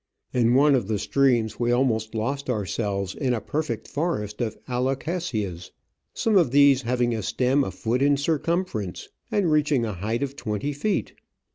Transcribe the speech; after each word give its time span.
In 0.33 0.55
one 0.55 0.73
of 0.73 0.87
the 0.87 0.97
streams 0.97 1.59
we 1.59 1.71
almost 1.71 2.15
lost 2.15 2.49
ourselves 2.49 3.13
in 3.13 3.35
a 3.35 3.39
perfect 3.39 3.87
forest 3.87 4.41
of 4.41 4.57
Alocasias, 4.67 5.69
some 6.11 6.37
of 6.39 6.49
these 6.49 6.81
having 6.81 7.13
a 7.13 7.21
stem 7.21 7.63
a 7.63 7.69
foot 7.69 8.01
in 8.01 8.17
circumference 8.17 9.09
and 9.31 9.51
reaching 9.51 9.85
a 9.85 9.93
height 9.93 10.23
of 10.23 10.35
twenty 10.35 10.73
feet. 10.73 11.13